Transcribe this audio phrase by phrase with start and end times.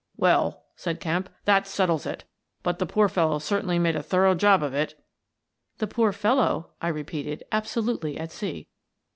[0.27, 2.23] "Well," said Kemp," that settles it
[2.63, 4.99] But the poor fellow certainly made a thorough job of it."
[5.77, 8.67] "The poor fellow?" I repeated, absolutely at sea.